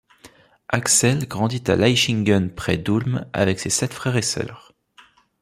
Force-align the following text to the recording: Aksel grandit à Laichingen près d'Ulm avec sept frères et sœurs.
Aksel 0.69 1.27
grandit 1.27 1.61
à 1.67 1.75
Laichingen 1.75 2.49
près 2.49 2.75
d'Ulm 2.79 3.27
avec 3.33 3.59
sept 3.59 3.93
frères 3.93 4.17
et 4.17 4.23
sœurs. 4.23 4.73